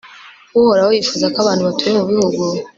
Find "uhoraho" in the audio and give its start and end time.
0.59-0.89